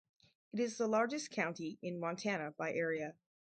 It 0.53 0.59
is 0.61 0.79
the 0.79 0.87
largest 0.87 1.29
county 1.29 1.77
in 1.83 1.99
Montana 1.99 2.55
by 2.57 2.73
area. 2.73 3.13